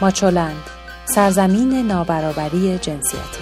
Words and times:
ماچولند 0.00 0.62
سرزمین 1.04 1.86
نابرابری 1.86 2.78
جنسیتی. 2.78 3.40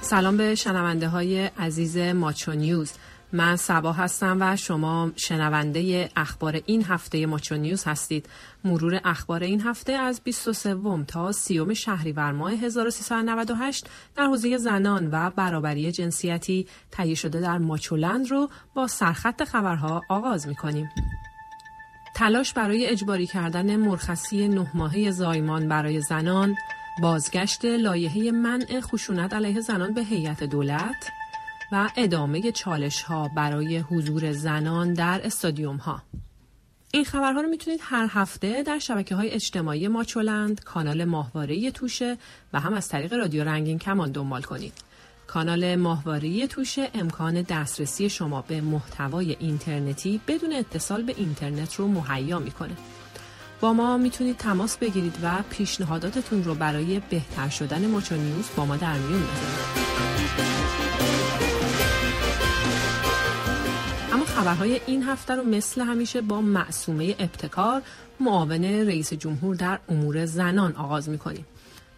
سلام 0.00 0.36
به 0.36 0.54
شنونده 0.54 1.08
های 1.08 1.50
عزیز 1.58 1.96
ماچو 1.98 2.52
نیوز. 2.52 2.90
من 3.32 3.56
سبا 3.56 3.92
هستم 3.92 4.36
و 4.40 4.56
شما 4.56 5.10
شنونده 5.16 6.10
اخبار 6.16 6.60
این 6.66 6.84
هفته 6.84 7.26
ماچو 7.26 7.56
نیوز 7.56 7.84
هستید 7.84 8.28
مرور 8.64 9.00
اخبار 9.04 9.42
این 9.42 9.60
هفته 9.60 9.92
از 9.92 10.20
23 10.24 10.76
تا 11.06 11.32
30 11.32 11.74
شهریور 11.74 12.32
ماه 12.32 12.52
1398 12.52 13.86
در 14.16 14.24
حوزه 14.24 14.56
زنان 14.56 15.08
و 15.12 15.30
برابری 15.30 15.92
جنسیتی 15.92 16.66
تهیه 16.90 17.14
شده 17.14 17.40
در 17.40 17.58
ماچولند 17.58 18.30
رو 18.30 18.48
با 18.74 18.86
سرخط 18.86 19.44
خبرها 19.44 20.02
آغاز 20.08 20.48
می 20.48 20.54
کنیم. 20.54 20.90
تلاش 22.14 22.52
برای 22.52 22.86
اجباری 22.86 23.26
کردن 23.26 23.76
مرخصی 23.76 24.48
نه 24.48 24.70
ماهه 24.74 25.10
زایمان 25.10 25.68
برای 25.68 26.00
زنان 26.00 26.56
بازگشت 27.02 27.64
لایحه 27.64 28.30
منع 28.30 28.80
خشونت 28.80 29.32
علیه 29.32 29.60
زنان 29.60 29.94
به 29.94 30.00
هیئت 30.00 30.44
دولت 30.44 31.17
و 31.72 31.90
ادامه 31.96 32.52
چالش 32.52 33.02
ها 33.02 33.30
برای 33.36 33.78
حضور 33.78 34.32
زنان 34.32 34.94
در 34.94 35.20
استادیوم 35.24 35.76
ها 35.76 36.02
این 36.92 37.04
خبرها 37.04 37.40
رو 37.40 37.48
می‌تونید 37.48 37.80
هر 37.82 38.08
هفته 38.10 38.62
در 38.62 38.78
شبکه 38.78 39.14
های 39.14 39.30
اجتماعی 39.30 39.88
ماچولند، 39.88 40.60
کانال 40.60 41.04
ماهواره 41.04 41.70
توشه 41.70 42.16
و 42.52 42.60
هم 42.60 42.74
از 42.74 42.88
طریق 42.88 43.12
رادیو 43.12 43.44
رنگین 43.44 43.78
کمان 43.78 44.12
دنبال 44.12 44.42
کنید. 44.42 44.72
کانال 45.26 45.76
ماهواره 45.76 46.46
توشه 46.46 46.90
امکان 46.94 47.42
دسترسی 47.42 48.10
شما 48.10 48.42
به 48.42 48.60
محتوای 48.60 49.36
اینترنتی 49.40 50.20
بدون 50.28 50.52
اتصال 50.52 51.02
به 51.02 51.14
اینترنت 51.16 51.74
رو 51.74 51.88
مهیا 51.88 52.38
می‌کنه. 52.38 52.76
با 53.60 53.72
ما 53.72 53.98
می‌تونید 53.98 54.36
تماس 54.36 54.76
بگیرید 54.76 55.18
و 55.22 55.42
پیشنهاداتتون 55.50 56.44
رو 56.44 56.54
برای 56.54 57.00
بهتر 57.10 57.48
شدن 57.48 57.86
ماچو 57.86 58.16
نیوز 58.16 58.48
با 58.56 58.66
ما 58.66 58.76
در 58.76 58.98
میون 58.98 59.22
بذارید. 59.22 59.88
اما 64.12 64.24
خبرهای 64.24 64.80
این 64.86 65.02
هفته 65.02 65.34
رو 65.34 65.42
مثل 65.42 65.80
همیشه 65.80 66.20
با 66.20 66.40
معصومه 66.40 67.14
ابتکار 67.18 67.82
معاون 68.20 68.64
رئیس 68.64 69.12
جمهور 69.12 69.54
در 69.54 69.78
امور 69.88 70.26
زنان 70.26 70.76
آغاز 70.76 71.08
می‌کنیم. 71.08 71.46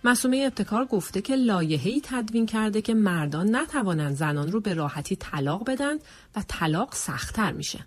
مسومه 0.04 0.42
ابتکار 0.46 0.84
گفته 0.84 1.20
که 1.20 1.36
لایحه‌ای 1.36 2.00
تدوین 2.04 2.46
کرده 2.46 2.82
که 2.82 2.94
مردان 2.94 3.56
نتوانند 3.56 4.16
زنان 4.16 4.52
رو 4.52 4.60
به 4.60 4.74
راحتی 4.74 5.16
طلاق 5.16 5.70
بدن 5.70 5.94
و 6.36 6.42
طلاق 6.48 6.94
سختتر 6.94 7.52
میشه. 7.52 7.86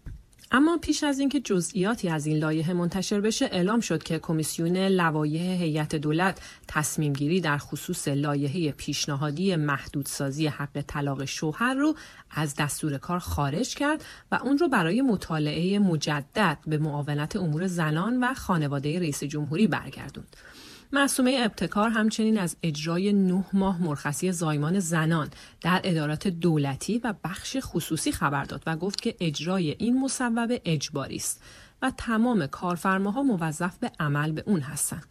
اما 0.56 0.78
پیش 0.78 1.04
از 1.04 1.20
اینکه 1.20 1.40
جزئیاتی 1.40 2.10
از 2.10 2.26
این 2.26 2.38
لایحه 2.38 2.74
منتشر 2.74 3.22
بشه 3.22 3.46
اعلام 3.46 3.80
شد 3.80 4.04
که 4.04 4.20
کمیسیون 4.20 4.78
لوایح 4.78 5.62
هیئت 5.62 5.96
دولت 5.96 6.40
تصمیم 6.68 7.14
گیری 7.14 7.42
در 7.42 7.58
خصوص 7.58 8.08
لایحه 8.08 8.72
پیشنهادی 8.72 9.56
محدودسازی 9.56 10.48
حق 10.48 10.82
طلاق 10.88 11.26
شوهر 11.26 11.74
رو 11.74 11.96
از 12.32 12.56
دستور 12.56 12.98
کار 12.98 13.20
خارج 13.20 13.76
کرد 13.76 14.06
و 14.32 14.40
اون 14.44 14.58
رو 14.58 14.68
برای 14.68 15.02
مطالعه 15.02 15.80
مجدد 15.80 16.58
به 16.68 16.78
معاونت 16.78 17.36
امور 17.36 17.68
زنان 17.68 18.24
و 18.24 18.34
خانواده 18.34 19.00
رئیس 19.00 19.24
جمهوری 19.24 19.68
برگردوند. 19.68 20.38
معصومه 20.94 21.40
ابتکار 21.44 21.90
همچنین 21.90 22.38
از 22.38 22.56
اجرای 22.64 23.14
نه 23.14 23.46
ماه 23.54 23.82
مرخصی 23.82 24.32
زایمان 24.32 24.80
زنان 24.80 25.30
در 25.62 25.82
ادارات 25.84 26.28
دولتی 26.28 27.02
و 27.04 27.14
بخش 27.24 27.58
خصوصی 27.62 28.12
خبر 28.12 28.44
داد 28.44 28.64
و 28.68 28.78
گفت 28.78 29.02
که 29.02 29.16
اجرای 29.20 29.76
این 29.80 30.02
مصوبه 30.02 30.62
اجباری 30.66 31.16
است 31.16 31.44
و 31.82 31.92
تمام 31.98 32.48
کارفرماها 32.48 33.24
موظف 33.24 33.78
به 33.78 33.92
عمل 34.00 34.32
به 34.32 34.44
اون 34.46 34.60
هستند. 34.60 35.06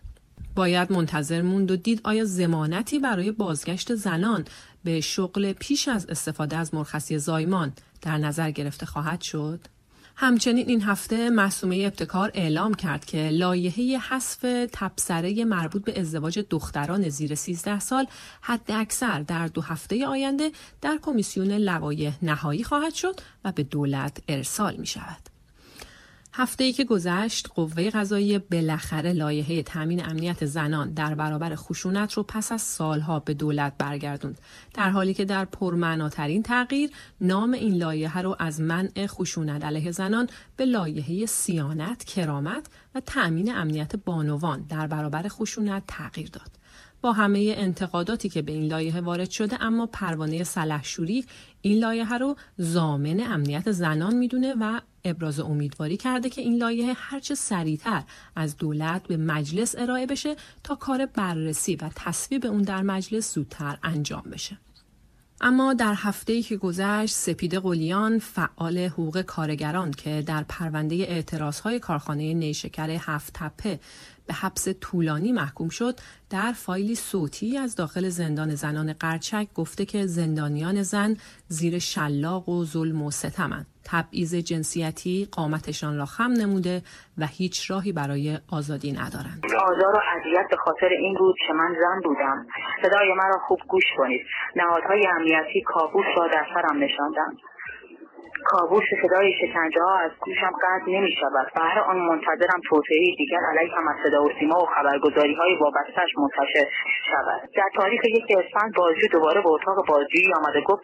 باید 0.54 0.92
منتظر 0.92 1.42
موند 1.42 1.70
و 1.70 1.76
دید 1.76 2.00
آیا 2.04 2.24
زمانتی 2.24 2.98
برای 2.98 3.30
بازگشت 3.30 3.94
زنان 3.94 4.44
به 4.84 5.00
شغل 5.00 5.52
پیش 5.52 5.88
از 5.88 6.06
استفاده 6.06 6.56
از 6.56 6.74
مرخصی 6.74 7.18
زایمان 7.18 7.72
در 8.02 8.18
نظر 8.18 8.50
گرفته 8.50 8.86
خواهد 8.86 9.20
شد؟ 9.20 9.60
همچنین 10.16 10.68
این 10.68 10.82
هفته 10.82 11.30
مسومه 11.30 11.76
ابتکار 11.76 12.30
اعلام 12.34 12.74
کرد 12.74 13.04
که 13.04 13.28
لایحه 13.28 13.98
حذف 13.98 14.68
تبصره 14.72 15.44
مربوط 15.44 15.84
به 15.84 16.00
ازدواج 16.00 16.38
دختران 16.50 17.08
زیر 17.08 17.34
13 17.34 17.80
سال 17.80 18.06
حد 18.40 18.70
اکثر 18.70 19.20
در 19.20 19.46
دو 19.46 19.60
هفته 19.60 20.06
آینده 20.06 20.50
در 20.80 20.98
کمیسیون 21.02 21.52
لوایح 21.52 22.14
نهایی 22.22 22.64
خواهد 22.64 22.94
شد 22.94 23.20
و 23.44 23.52
به 23.52 23.62
دولت 23.62 24.22
ارسال 24.28 24.76
می 24.76 24.86
شود. 24.86 25.31
هفته 26.34 26.64
ای 26.64 26.72
که 26.72 26.84
گذشت 26.84 27.48
قوه 27.54 27.90
قضایی 27.90 28.38
بالاخره 28.38 29.12
لایحه 29.12 29.62
تامین 29.62 30.04
امنیت 30.04 30.46
زنان 30.46 30.92
در 30.92 31.14
برابر 31.14 31.54
خشونت 31.54 32.12
رو 32.12 32.22
پس 32.22 32.52
از 32.52 32.62
سالها 32.62 33.18
به 33.18 33.34
دولت 33.34 33.72
برگردوند. 33.78 34.38
در 34.74 34.90
حالی 34.90 35.14
که 35.14 35.24
در 35.24 35.44
پرمعناترین 35.44 36.42
تغییر 36.42 36.90
نام 37.20 37.52
این 37.52 37.74
لایحه 37.74 38.22
رو 38.22 38.36
از 38.38 38.60
منع 38.60 39.06
خشونت 39.06 39.64
علیه 39.64 39.90
زنان 39.90 40.28
به 40.56 40.64
لایحه 40.64 41.26
سیانت 41.26 42.04
کرامت 42.04 42.66
و 42.94 43.00
تأمین 43.00 43.54
امنیت 43.54 43.96
بانوان 43.96 44.62
در 44.62 44.86
برابر 44.86 45.28
خشونت 45.28 45.82
تغییر 45.88 46.28
داد. 46.32 46.61
با 47.02 47.12
همه 47.12 47.54
انتقاداتی 47.56 48.28
که 48.28 48.42
به 48.42 48.52
این 48.52 48.66
لایحه 48.66 49.00
وارد 49.00 49.30
شده 49.30 49.62
اما 49.62 49.86
پروانه 49.86 50.44
سلحشوری 50.44 51.24
این 51.60 51.78
لایحه 51.78 52.18
رو 52.18 52.36
زامن 52.56 53.20
امنیت 53.20 53.72
زنان 53.72 54.14
می‌دونه 54.14 54.54
و 54.60 54.80
ابراز 55.04 55.40
امیدواری 55.40 55.96
کرده 55.96 56.30
که 56.30 56.40
این 56.40 56.56
لایحه 56.56 56.92
هرچه 56.96 57.34
سریعتر 57.34 58.02
از 58.36 58.56
دولت 58.56 59.06
به 59.06 59.16
مجلس 59.16 59.74
ارائه 59.78 60.06
بشه 60.06 60.36
تا 60.64 60.74
کار 60.74 61.06
بررسی 61.06 61.76
و 61.76 61.90
تصویب 61.96 62.46
اون 62.46 62.62
در 62.62 62.82
مجلس 62.82 63.34
زودتر 63.34 63.78
انجام 63.82 64.22
بشه. 64.32 64.58
اما 65.44 65.74
در 65.74 65.94
هفته 65.96 66.42
که 66.42 66.56
گذشت 66.56 67.14
سپید 67.14 67.54
قلیان 67.54 68.18
فعال 68.18 68.78
حقوق 68.78 69.22
کارگران 69.22 69.90
که 69.90 70.22
در 70.26 70.44
پرونده 70.48 70.94
اعتراضهای 70.94 71.78
کارخانه 71.78 72.34
نیشکر 72.34 72.90
هفت 72.90 73.32
تپه 73.34 73.80
به 74.26 74.34
حبس 74.34 74.68
طولانی 74.80 75.32
محکوم 75.32 75.68
شد 75.68 76.00
در 76.30 76.52
فایلی 76.52 76.94
صوتی 76.94 77.58
از 77.58 77.74
داخل 77.74 78.08
زندان 78.08 78.54
زنان 78.54 78.92
قرچک 78.92 79.48
گفته 79.54 79.84
که 79.84 80.06
زندانیان 80.06 80.82
زن 80.82 81.16
زیر 81.48 81.78
شلاق 81.78 82.48
و 82.48 82.64
ظلم 82.64 83.02
و 83.02 83.10
ستمند. 83.10 83.66
تبعیض 83.90 84.34
جنسیتی 84.34 85.28
قامتشان 85.32 85.98
را 85.98 86.04
خم 86.04 86.32
نموده 86.42 86.82
و 87.18 87.26
هیچ 87.26 87.70
راهی 87.70 87.92
برای 87.92 88.38
آزادی 88.52 88.92
ندارند. 88.92 89.40
آزار 89.70 89.94
و 89.96 90.00
اذیت 90.16 90.46
به 90.50 90.56
خاطر 90.56 90.88
این 90.88 91.14
بود 91.18 91.36
که 91.46 91.52
من 91.52 91.74
زن 91.80 92.00
بودم. 92.04 92.46
صدای 92.82 93.12
مرا 93.14 93.38
خوب 93.48 93.60
گوش 93.68 93.84
کنید. 93.96 94.26
نهادهای 94.56 95.06
امنیتی 95.06 95.62
کابوس 95.66 96.06
را 96.16 96.28
در 96.28 96.46
سرم 96.54 96.78
نشاندند 96.78 97.38
کابوس 98.44 98.84
صدای 99.02 99.32
شکنجه 99.40 99.82
ها 99.82 99.98
از 99.98 100.10
گوشم 100.20 100.52
قطع 100.62 100.90
نمی 100.90 101.12
شود 101.20 101.46
و 101.56 101.60
هر 101.60 101.78
آن 101.80 101.98
منتظرم 101.98 102.60
توطعه 102.68 103.14
دیگر 103.18 103.40
علیه 103.50 103.76
هم 103.76 103.88
از 103.88 103.96
صدا 104.04 104.24
و 104.24 104.30
سیما 104.38 104.58
و 104.58 104.66
خبرگزاری 104.66 105.34
های 105.34 105.56
وابستش 105.60 106.10
منتشر 106.18 106.66
شود. 107.10 107.50
در 107.56 107.70
تاریخ 107.74 108.00
یک 108.04 108.24
اسفند 108.38 108.74
بازجو 108.74 109.08
دوباره 109.12 109.40
به 109.42 109.48
اتاق 109.48 109.86
بازجویی 109.88 110.32
آمده 110.34 110.60
گفت 110.60 110.82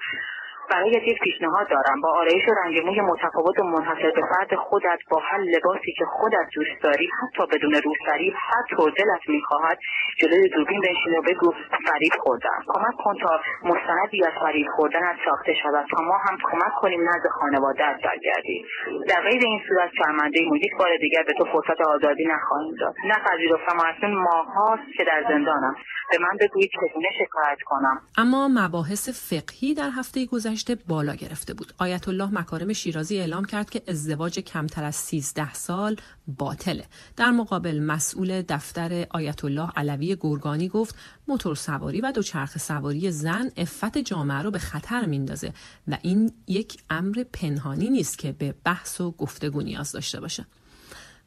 برای 0.70 0.90
یک 0.90 1.18
پیشنهاد 1.24 1.68
دارم. 1.68 2.00
با 2.02 2.10
آرایش 2.20 2.44
و 2.48 2.54
رنگ 2.64 2.86
موی 2.86 3.00
متفاوت 3.00 3.58
و 3.58 3.62
منحصر 3.62 4.10
به 4.16 4.22
فرد 4.30 4.54
خودت 4.54 4.98
با 5.10 5.18
هر 5.30 5.38
لباسی 5.38 5.92
که 5.98 6.04
خودت 6.04 6.46
دوست 6.54 6.82
داری 6.82 7.08
حتی 7.20 7.42
بدون 7.52 7.74
روسری 7.86 8.34
حتی 8.48 8.76
دلت 8.98 9.22
می‌خواهد 9.28 9.78
جلوی 10.20 10.48
دوربین 10.48 10.80
بنشین 10.80 11.18
و 11.18 11.22
بگو 11.22 11.52
فریب 11.86 12.12
خوردم. 12.22 12.60
کمک 12.66 12.96
کن 13.04 13.14
تا 13.22 13.40
مستندی 13.64 14.24
از 14.26 14.32
فریب 14.42 14.66
خوردنت 14.76 15.16
ساخته 15.24 15.54
شود 15.62 15.86
تا 15.90 16.02
ما 16.02 16.18
هم 16.28 16.36
کمک 16.50 16.72
کنیم 16.80 17.00
نزد 17.08 17.28
خانوادهات 17.40 17.96
برگردی 18.04 18.64
در 19.08 19.20
غیر 19.22 19.42
این 19.44 19.60
صورت 19.68 19.90
شرمنده 19.98 20.40
یک 20.40 20.76
بار 20.78 20.88
دیگر 21.00 21.22
به 21.22 21.32
تو 21.38 21.44
فرصت 21.44 21.80
آزادی 21.80 22.24
نخواهیم 22.26 22.74
داد. 22.80 22.94
نپذیرفتم 23.04 23.76
و 23.78 23.82
اکنون 23.88 24.22
ماههاست 24.22 24.82
که 24.96 25.04
در 25.04 25.24
زندانم. 25.28 25.74
به 26.10 26.18
من 26.18 26.36
بگویید 26.40 26.70
چگونه 26.70 27.08
شکایت 27.18 27.58
کنم. 27.66 28.00
اما 28.18 28.48
مباحث 28.48 29.08
فقهی 29.30 29.74
در 29.74 29.90
هفته 29.98 30.26
گذشته 30.32 30.57
بالا 30.86 31.14
گرفته 31.14 31.54
بود. 31.54 31.72
آیت 31.78 32.08
الله 32.08 32.30
مکارم 32.30 32.72
شیرازی 32.72 33.18
اعلام 33.18 33.44
کرد 33.44 33.70
که 33.70 33.82
ازدواج 33.86 34.38
کمتر 34.38 34.84
از 34.84 34.96
13 34.96 35.54
سال 35.54 35.96
باطله. 36.26 36.84
در 37.16 37.30
مقابل 37.30 37.78
مسئول 37.78 38.42
دفتر 38.42 39.06
آیت 39.10 39.44
الله 39.44 39.70
علوی 39.76 40.16
گرگانی 40.20 40.68
گفت 40.68 40.94
موتور 41.28 41.54
سواری 41.54 42.00
و 42.00 42.12
دوچرخه 42.12 42.58
سواری 42.58 43.10
زن 43.10 43.50
افت 43.56 43.98
جامعه 43.98 44.38
رو 44.38 44.50
به 44.50 44.58
خطر 44.58 45.06
میندازه 45.06 45.52
و 45.88 45.98
این 46.02 46.32
یک 46.46 46.82
امر 46.90 47.24
پنهانی 47.32 47.90
نیست 47.90 48.18
که 48.18 48.32
به 48.32 48.54
بحث 48.64 49.00
و 49.00 49.10
گفتگو 49.10 49.62
نیاز 49.62 49.92
داشته 49.92 50.20
باشه. 50.20 50.46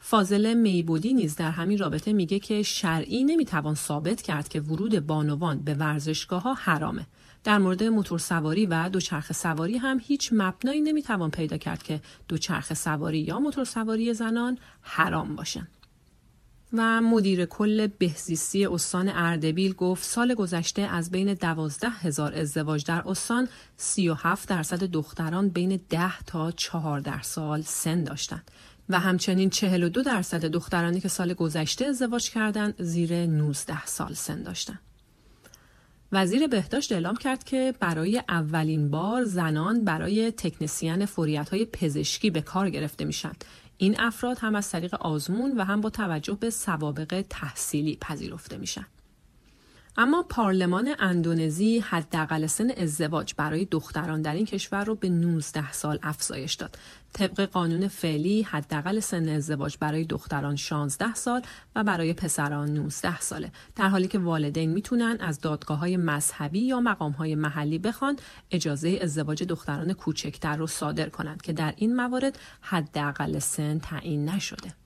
فاضل 0.04 0.54
میبودی 0.54 1.14
نیز 1.14 1.36
در 1.36 1.52
همین 1.52 1.78
رابطه 1.78 2.14
میگه 2.14 2.40
که 2.40 2.64
شرعی 2.64 3.24
نمی‌توان 3.24 3.76
ثابت 3.76 4.22
کرد 4.22 4.48
که 4.48 4.62
ورود 4.62 5.00
بانوان 5.08 5.60
به 5.60 5.74
ورزشگاه 5.74 6.42
ها 6.42 6.54
حرامه. 6.54 7.08
در 7.44 7.58
مورد 7.58 7.84
موتور 7.84 8.20
سواری 8.20 8.66
و 8.66 8.90
دوچرخه 8.90 9.34
سواری 9.34 9.78
هم 9.78 10.02
هیچ 10.04 10.30
مبنایی 10.34 10.82
نمی‌توان 10.82 11.32
پیدا 11.32 11.58
کرد 11.58 11.84
که 11.84 12.02
دوچرخه 12.28 12.76
سواری 12.76 13.20
یا 13.20 13.40
موتور 13.40 13.66
سواری 13.66 14.14
زنان 14.14 14.58
حرام 14.82 15.36
باشند. 15.36 15.68
و 16.74 17.02
مدیر 17.02 17.46
کل 17.46 17.88
بهزیستی 17.88 18.66
استان 18.66 19.10
اردبیل 19.10 19.74
گفت 19.74 20.04
سال 20.04 20.34
گذشته 20.34 20.82
از 20.82 21.12
بین 21.12 21.34
دوازده 21.34 21.90
هزار 21.90 22.34
ازدواج 22.36 22.86
در 22.86 23.04
استان 23.08 23.48
37 23.78 24.50
درصد 24.50 24.84
دختران 24.84 25.50
بین 25.50 25.82
10 25.90 26.20
تا 26.20 26.52
14 26.52 27.22
سال 27.22 27.62
سن 27.62 28.04
داشتند 28.04 28.52
و 28.92 29.00
همچنین 29.00 29.50
42 29.50 30.04
درصد 30.04 30.46
دخترانی 30.46 31.00
که 31.00 31.08
سال 31.08 31.34
گذشته 31.34 31.86
ازدواج 31.86 32.30
کردند 32.30 32.84
زیر 32.84 33.26
19 33.26 33.86
سال 33.86 34.14
سن 34.14 34.44
داشتند. 34.44 34.80
وزیر 36.12 36.48
بهداشت 36.48 36.92
اعلام 36.92 37.16
کرد 37.16 37.44
که 37.44 37.74
برای 37.80 38.24
اولین 38.30 38.90
بار 38.90 39.24
زنان 39.24 39.86
برای 39.86 40.32
تکنسیان 40.32 41.06
فوریت 41.06 41.50
های 41.50 41.66
پزشکی 41.66 42.30
به 42.30 42.42
کار 42.42 42.70
گرفته 42.70 43.06
میشن 43.06 43.32
این 43.78 43.96
افراد 44.00 44.40
هم 44.40 44.56
از 44.56 44.70
طریق 44.70 44.94
آزمون 44.94 45.58
و 45.58 45.64
هم 45.64 45.82
با 45.82 45.90
توجه 45.90 46.38
به 46.40 46.50
سوابق 46.50 47.26
تحصیلی 47.30 47.98
پذیرفته 48.02 48.58
میشن. 48.58 48.86
اما 49.98 50.24
پارلمان 50.30 50.96
اندونزی 51.00 51.80
حداقل 51.80 52.48
سن 52.48 52.72
ازدواج 52.78 53.34
برای 53.38 53.66
دختران 53.66 54.22
در 54.22 54.34
این 54.34 54.46
کشور 54.46 54.84
رو 54.84 54.96
به 54.96 55.10
19 55.10 55.72
سال 55.72 56.00
افزایش 56.04 56.54
داد. 56.54 56.78
طبق 57.14 57.42
قانون 57.42 57.88
فعلی 57.88 58.42
حداقل 58.42 59.00
سن 59.00 59.30
ازدواج 59.30 59.78
برای 59.80 60.04
دختران 60.04 60.56
16 60.56 61.14
سال 61.14 61.42
و 61.76 61.84
برای 61.84 62.14
پسران 62.14 62.74
19 62.74 63.20
ساله. 63.20 63.52
در 63.76 63.90
حالی 63.90 64.08
که 64.08 64.20
والدین 64.20 64.70
می‌تونن 64.70 65.18
از 65.20 65.40
دادگاه 65.40 65.78
های 65.78 65.98
مذهبی 65.98 66.60
یا 66.60 66.80
مقام 66.80 67.12
های 67.12 67.36
محلی 67.36 67.78
بخوان 67.78 68.16
اجازه 68.52 69.00
ازدواج 69.02 69.44
دختران 69.44 69.94
کوچکتر 69.94 70.56
رو 70.56 70.68
صادر 70.68 71.10
کنند 71.10 71.42
که 71.42 71.54
در 71.54 71.74
این 71.78 71.96
موارد 71.96 72.40
حداقل 72.62 73.40
سن 73.40 73.80
تعیین 73.80 74.30
نشده. 74.30 74.81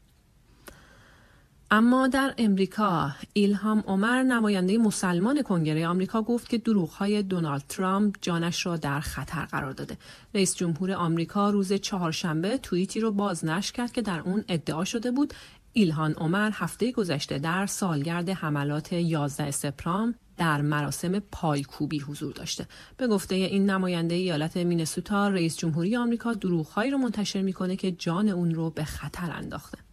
اما 1.71 2.07
در 2.07 2.33
امریکا 2.37 3.11
ایلهام 3.33 3.83
عمر 3.87 4.23
نماینده 4.23 4.77
مسلمان 4.77 5.41
کنگره 5.41 5.87
آمریکا 5.87 6.21
گفت 6.21 6.49
که 6.49 6.57
دروغهای 6.57 7.23
دونالد 7.23 7.63
ترامپ 7.69 8.15
جانش 8.21 8.65
را 8.65 8.77
در 8.77 8.99
خطر 8.99 9.45
قرار 9.45 9.71
داده. 9.71 9.97
رئیس 10.33 10.55
جمهور 10.55 10.91
آمریکا 10.91 11.49
روز 11.49 11.73
چهارشنبه 11.73 12.57
توییتی 12.57 12.99
رو 12.99 13.11
بازنشر 13.11 13.73
کرد 13.73 13.91
که 13.91 14.01
در 14.01 14.19
اون 14.19 14.43
ادعا 14.47 14.83
شده 14.83 15.11
بود 15.11 15.33
ایلهان 15.73 16.13
عمر 16.13 16.51
هفته 16.53 16.91
گذشته 16.91 17.39
در 17.39 17.65
سالگرد 17.65 18.29
حملات 18.29 18.93
11 18.93 19.51
سپرام 19.51 20.15
در 20.37 20.61
مراسم 20.61 21.19
پایکوبی 21.19 21.99
حضور 21.99 22.33
داشته. 22.33 22.67
به 22.97 23.07
گفته 23.07 23.35
این 23.35 23.69
نماینده 23.69 24.15
ایالت 24.15 24.57
مینسوتا 24.57 25.27
رئیس 25.27 25.57
جمهوری 25.57 25.95
آمریکا 25.95 26.33
دروغهایی 26.33 26.91
رو 26.91 26.97
منتشر 26.97 27.41
می‌کنه 27.41 27.75
که 27.75 27.91
جان 27.91 28.29
اون 28.29 28.55
رو 28.55 28.69
به 28.69 28.83
خطر 28.83 29.31
انداخته. 29.31 29.84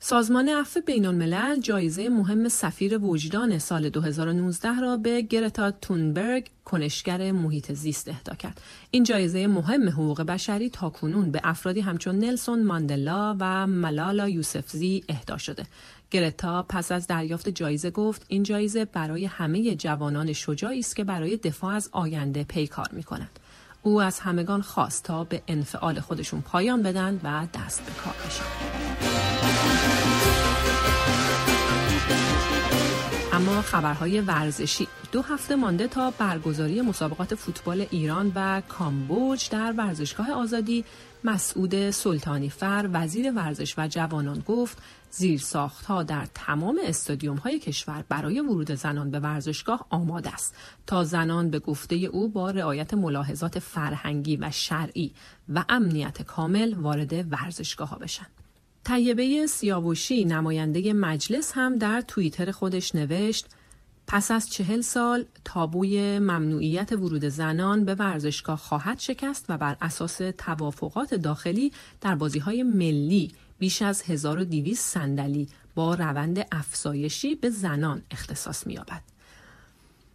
سازمان 0.00 0.48
عفو 0.48 0.80
بین 0.80 1.06
الملل 1.06 1.60
جایزه 1.60 2.08
مهم 2.08 2.48
سفیر 2.48 2.98
وجدان 2.98 3.58
سال 3.58 3.88
2019 3.88 4.80
را 4.80 4.96
به 4.96 5.22
گرتا 5.22 5.70
تونبرگ 5.70 6.50
کنشگر 6.64 7.32
محیط 7.32 7.72
زیست 7.72 8.08
اهدا 8.08 8.34
کرد. 8.34 8.60
این 8.90 9.04
جایزه 9.04 9.46
مهم 9.46 9.88
حقوق 9.88 10.22
بشری 10.22 10.70
تا 10.70 10.90
کنون 10.90 11.30
به 11.30 11.40
افرادی 11.44 11.80
همچون 11.80 12.18
نلسون 12.18 12.62
ماندلا 12.62 13.36
و 13.40 13.66
ملالا 13.66 14.28
یوسفزی 14.28 15.04
اهدا 15.08 15.38
شده. 15.38 15.66
گرتا 16.10 16.62
پس 16.68 16.92
از 16.92 17.06
دریافت 17.06 17.48
جایزه 17.48 17.90
گفت 17.90 18.24
این 18.28 18.42
جایزه 18.42 18.84
برای 18.84 19.24
همه 19.24 19.74
جوانان 19.74 20.32
شجاعی 20.32 20.78
است 20.78 20.96
که 20.96 21.04
برای 21.04 21.36
دفاع 21.36 21.74
از 21.74 21.88
آینده 21.92 22.44
پیکار 22.44 22.88
می 22.92 23.02
کنند. 23.02 23.40
او 23.86 24.02
از 24.02 24.20
همگان 24.20 24.62
خواست 24.62 25.04
تا 25.04 25.24
به 25.24 25.42
انفعال 25.48 26.00
خودشون 26.00 26.40
پایان 26.40 26.82
بدن 26.82 27.20
و 27.24 27.46
دست 27.54 27.82
به 27.86 27.92
کار 27.92 28.14
بشن. 28.26 28.44
اما 33.32 33.62
خبرهای 33.62 34.20
ورزشی 34.20 34.88
دو 35.12 35.22
هفته 35.22 35.56
مانده 35.56 35.88
تا 35.88 36.10
برگزاری 36.18 36.80
مسابقات 36.80 37.34
فوتبال 37.34 37.86
ایران 37.90 38.32
و 38.34 38.62
کامبوج 38.68 39.50
در 39.50 39.74
ورزشگاه 39.76 40.32
آزادی 40.32 40.84
مسعود 41.26 41.90
سلطانی 41.90 42.50
فر 42.50 42.88
وزیر 42.92 43.32
ورزش 43.32 43.74
و 43.78 43.88
جوانان 43.88 44.42
گفت 44.46 44.78
زیر 45.10 45.42
ها 45.86 46.02
در 46.02 46.26
تمام 46.34 46.80
استادیوم 46.84 47.36
های 47.36 47.58
کشور 47.58 48.04
برای 48.08 48.40
ورود 48.40 48.74
زنان 48.74 49.10
به 49.10 49.20
ورزشگاه 49.20 49.86
آماده 49.90 50.34
است 50.34 50.54
تا 50.86 51.04
زنان 51.04 51.50
به 51.50 51.58
گفته 51.58 51.96
او 51.96 52.28
با 52.28 52.50
رعایت 52.50 52.94
ملاحظات 52.94 53.58
فرهنگی 53.58 54.36
و 54.36 54.50
شرعی 54.50 55.12
و 55.48 55.64
امنیت 55.68 56.22
کامل 56.22 56.74
وارد 56.74 57.32
ورزشگاه 57.32 57.88
ها 57.88 57.96
بشن. 57.96 58.26
طیبه 58.84 59.46
سیاوشی 59.46 60.24
نماینده 60.24 60.92
مجلس 60.92 61.52
هم 61.54 61.78
در 61.78 62.00
توییتر 62.00 62.50
خودش 62.50 62.94
نوشت 62.94 63.46
پس 64.06 64.30
از 64.30 64.50
چهل 64.50 64.80
سال 64.80 65.24
تابوی 65.44 66.18
ممنوعیت 66.18 66.92
ورود 66.92 67.24
زنان 67.24 67.84
به 67.84 67.94
ورزشگاه 67.94 68.58
خواهد 68.58 68.98
شکست 68.98 69.44
و 69.48 69.58
بر 69.58 69.76
اساس 69.80 70.20
توافقات 70.38 71.14
داخلی 71.14 71.72
در 72.00 72.14
بازی 72.14 72.38
های 72.38 72.62
ملی 72.62 73.32
بیش 73.58 73.82
از 73.82 74.02
1200 74.02 74.92
صندلی 74.94 75.48
با 75.74 75.94
روند 75.94 76.46
افزایشی 76.52 77.34
به 77.34 77.50
زنان 77.50 78.02
اختصاص 78.10 78.66
می‌یابد. 78.66 79.15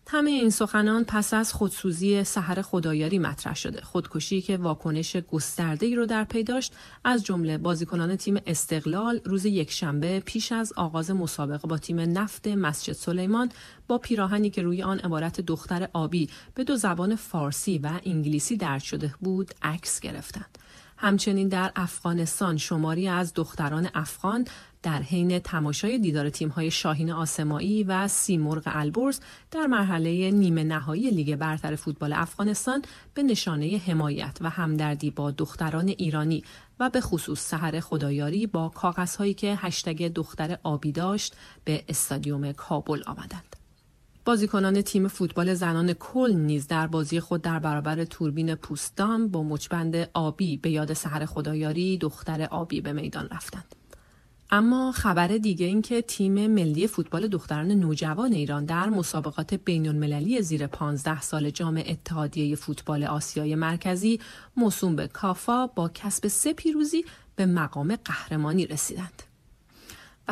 همه 0.08 0.32
این 0.32 0.50
سخنان 0.50 1.04
پس 1.04 1.34
از 1.34 1.54
خودسوزی 1.54 2.24
سحر 2.24 2.62
خدایاری 2.62 3.20
مطرح 3.20 3.56
شده. 3.56 3.82
خودکشی 3.82 4.42
که 4.42 4.58
واکنش 4.58 5.16
گسترده 5.16 5.86
ای 5.86 5.96
رو 5.96 6.06
در 6.06 6.24
پی 6.24 6.44
داشت 6.44 6.74
از 7.04 7.24
جمله 7.24 7.58
بازیکنان 7.58 8.16
تیم 8.16 8.42
استقلال 8.48 9.22
روز 9.26 9.46
یکشنبه 9.46 10.20
پیش 10.20 10.52
از 10.52 10.74
آغاز 10.76 11.12
مسابقه 11.12 11.68
با 11.68 11.78
تیم 11.78 12.00
نفت 12.00 12.48
مسجد 12.48 12.94
سلیمان 12.94 13.50
با 13.88 13.98
پیراهنی 13.98 14.50
که 14.50 14.62
روی 14.62 14.84
آن 14.84 15.00
عبارت 15.00 15.42
دختر 15.42 15.90
آبی 15.94 16.30
به 16.56 16.64
دو 16.64 16.76
زبان 16.76 17.16
فارسی 17.16 17.78
و 17.78 17.92
انگلیسی 18.06 18.58
درد 18.58 18.82
شده 18.82 19.16
بود 19.20 19.52
عکس 19.62 20.00
گرفتند. 20.00 20.58
همچنین 20.98 21.48
در 21.48 21.72
افغانستان 21.76 22.58
شماری 22.58 23.08
از 23.08 23.34
دختران 23.34 23.90
افغان 23.94 24.46
در 24.84 25.02
حین 25.02 25.40
تماشای 25.40 26.00
دیدار 26.00 26.30
تیم‌های 26.30 26.72
شاهین 26.72 27.12
آسمایی 27.12 27.84
و 27.84 28.08
سیمرغ 28.08 28.64
البرز 28.66 29.20
در 29.52 29.68
مرحله 29.68 30.32
نیمه 30.32 30.64
نهایی 30.64 31.10
لیگ 31.10 31.36
برتر 31.36 31.76
فوتبال 31.76 32.14
افغانستان 32.14 32.82
به 33.14 33.24
نشانه 33.24 33.82
حمایت 33.88 34.38
و 34.42 34.50
همدردی 34.50 35.12
با 35.12 35.32
دختران 35.32 35.88
ایرانی 35.88 36.44
و 36.80 36.90
به 36.90 37.02
خصوص 37.02 37.40
سحر 37.40 37.80
خدایاری 37.80 38.48
با 38.48 38.70
کاغذهایی 38.70 39.34
که 39.34 39.56
هشتگ 39.60 40.08
دختر 40.08 40.58
آبی 40.64 40.92
داشت 40.92 41.36
به 41.64 41.84
استادیوم 41.90 42.52
کابل 42.52 43.02
آمدند. 43.06 43.56
بازیکنان 44.26 44.82
تیم 44.82 45.08
فوتبال 45.08 45.54
زنان 45.54 45.94
کل 45.94 46.34
نیز 46.34 46.68
در 46.68 46.88
بازی 46.88 47.20
خود 47.20 47.42
در 47.42 47.60
برابر 47.60 48.06
توربین 48.06 48.56
پوستدام 48.56 49.28
با 49.28 49.44
مچبند 49.44 50.10
آبی 50.14 50.58
به 50.58 50.70
یاد 50.70 50.94
سحر 50.94 51.26
خدایاری 51.26 51.98
دختر 51.98 52.44
آبی 52.44 52.82
به 52.82 52.94
میدان 52.94 53.30
رفتند. 53.32 53.81
اما 54.54 54.92
خبر 54.92 55.28
دیگه 55.28 55.66
این 55.66 55.82
که 55.82 56.02
تیم 56.02 56.48
ملی 56.48 56.88
فوتبال 56.88 57.28
دختران 57.28 57.72
نوجوان 57.72 58.34
ایران 58.34 58.66
در 58.66 58.90
مسابقات 58.90 59.54
بین 59.54 59.88
المللی 59.88 60.42
زیر 60.42 60.68
15 60.68 61.22
سال 61.22 61.50
جام 61.50 61.84
اتحادیه 61.88 62.56
فوتبال 62.56 63.04
آسیای 63.04 63.56
مرکزی 63.56 64.20
موسوم 64.58 64.96
به 64.96 65.08
کافا 65.08 65.68
با 65.68 65.92
کسب 65.94 66.28
سه 66.28 66.54
پیروزی 66.54 67.06
به 67.36 67.46
مقام 67.46 67.96
قهرمانی 68.06 68.66
رسیدند. 68.66 69.31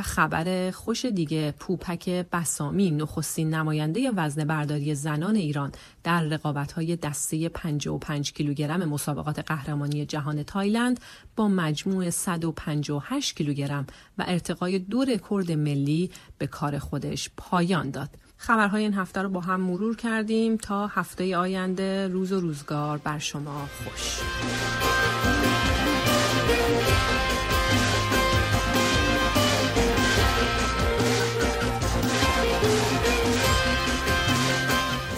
خبر 0.01 0.71
خوش 0.71 1.05
دیگه 1.05 1.53
پوپک 1.59 2.09
بسامی 2.09 2.91
نخستین 2.91 3.53
نماینده 3.53 4.11
وزن 4.11 4.45
برداری 4.45 4.95
زنان 4.95 5.35
ایران 5.35 5.71
در 6.03 6.23
رقابت 6.23 6.71
های 6.71 6.95
دسته 6.95 7.49
55 7.49 8.33
کیلوگرم 8.33 8.89
مسابقات 8.89 9.39
قهرمانی 9.39 10.05
جهان 10.05 10.43
تایلند 10.43 10.99
با 11.35 11.47
مجموع 11.47 12.09
158 12.09 13.35
کیلوگرم 13.35 13.87
و 14.17 14.25
ارتقای 14.27 14.79
دو 14.79 15.03
رکورد 15.03 15.51
ملی 15.51 16.11
به 16.37 16.47
کار 16.47 16.79
خودش 16.79 17.29
پایان 17.37 17.89
داد. 17.91 18.09
خبرهای 18.37 18.83
این 18.83 18.93
هفته 18.93 19.21
رو 19.21 19.29
با 19.29 19.39
هم 19.39 19.61
مرور 19.61 19.95
کردیم 19.95 20.57
تا 20.57 20.87
هفته 20.87 21.37
آینده 21.37 22.07
روز 22.07 22.31
و 22.31 22.39
روزگار 22.39 22.97
بر 22.97 23.19
شما 23.19 23.67
خوش. 23.83 24.19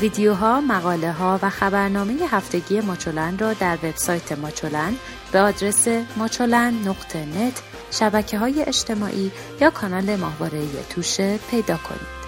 ویدیوها، 0.01 0.62
مقاله 0.62 1.12
ها 1.12 1.39
و 1.41 1.50
خبرنامه 1.50 2.13
هفتگی 2.31 2.81
ماچولن 2.81 3.38
را 3.38 3.53
در 3.53 3.77
وبسایت 3.84 4.31
ماچولن 4.31 4.93
به 5.31 5.39
آدرس 5.39 5.88
ماچولن 6.17 6.74
نقطه 6.86 7.51
شبکه 7.91 8.38
های 8.38 8.63
اجتماعی 8.63 9.31
یا 9.62 9.70
کانال 9.70 10.15
ماهواره 10.15 10.67
توشه 10.89 11.39
پیدا 11.51 11.77
کنید. 11.77 12.20